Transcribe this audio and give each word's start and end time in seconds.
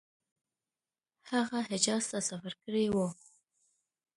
هغه 1.31 1.57
حجاز 1.69 2.03
ته 2.11 2.19
سفر 2.29 2.53
کړی 2.63 2.85
وو. 2.93 3.07